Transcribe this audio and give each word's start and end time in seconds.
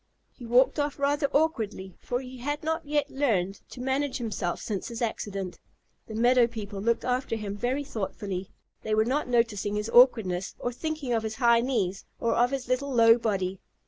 He 0.33 0.47
walked 0.47 0.79
off 0.79 0.97
rather 0.97 1.27
awkwardly, 1.27 1.95
for 1.99 2.21
he 2.21 2.39
had 2.39 2.63
not 2.63 2.83
yet 2.87 3.11
learned 3.11 3.61
to 3.69 3.79
manage 3.79 4.17
himself 4.17 4.59
since 4.59 4.87
his 4.87 4.99
accident. 4.99 5.59
The 6.07 6.15
meadow 6.15 6.47
people 6.47 6.81
looked 6.81 7.05
after 7.05 7.35
him 7.35 7.55
very 7.55 7.83
thoughtfully. 7.83 8.49
They 8.81 8.95
were 8.95 9.05
not 9.05 9.27
noticing 9.27 9.75
his 9.75 9.91
awkwardness, 9.91 10.55
or 10.57 10.71
thinking 10.73 11.13
of 11.13 11.21
his 11.21 11.35
high 11.35 11.59
knees 11.61 12.03
or 12.19 12.33
of 12.33 12.49
his 12.49 12.67
little 12.67 12.91
low 12.91 13.19
body. 13.19 13.59